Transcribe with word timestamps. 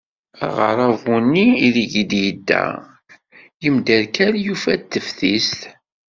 Aɣerabu-nni 0.45 1.45
ideg 1.67 1.91
d-yedda 2.09 2.63
yemderkal 3.63 4.33
yufa-d 4.45 4.83
teftist. 4.91 5.59